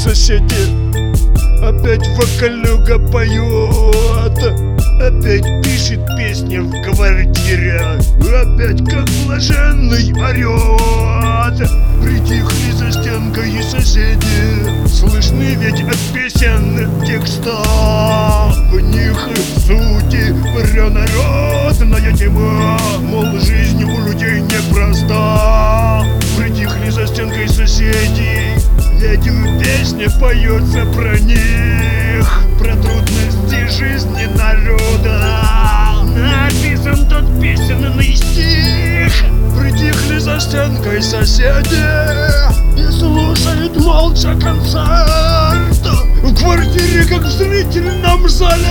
[0.00, 0.90] соседи.
[1.62, 4.38] Опять вокалюга поет
[4.98, 7.78] Опять пишет песни в квартире
[8.18, 11.70] Опять как блаженный орет
[12.02, 17.62] Притихли за стенкой и соседи Слышны ведь от песен текста.
[18.70, 19.28] В них
[19.66, 20.34] сути
[20.88, 25.29] народная тема Мол, жизнь у людей непроста
[30.30, 35.26] поется про них Про трудности жизни народа
[36.04, 39.12] Написан тот песенный стих
[39.58, 41.82] Притихли за стенкой соседи
[42.78, 45.86] И слушают молча концерт.
[46.22, 48.68] В квартире, как в зрительном зале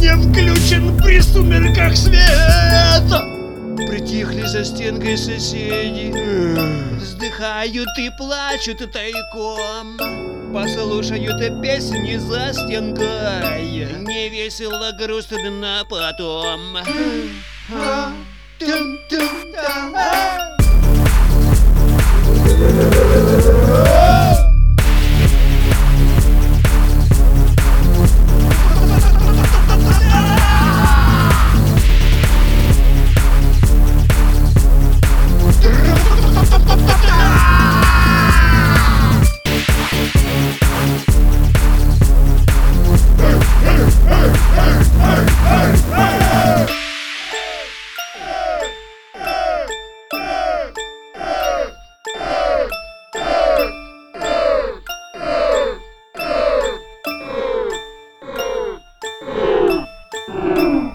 [0.00, 3.04] Не включен при сумерках свет.
[3.88, 6.14] Притихли за стенкой соседи
[6.96, 13.88] Вздыхают и плачут тайком Послушают песни за стенкой.
[14.06, 16.78] Не весело, грустно потом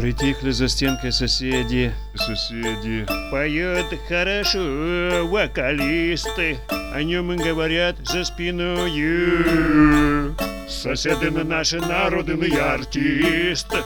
[0.00, 1.92] Притихли за стенкой соседи.
[2.14, 3.06] Соседи.
[3.30, 6.56] Поют хорошо вокалисты
[6.94, 9.44] О нем и говорят за спиною.
[10.66, 13.76] Соседи на наши народные артисты